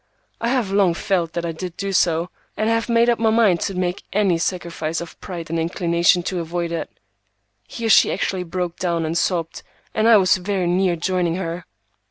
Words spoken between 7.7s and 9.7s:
she actually broke down and sobbed,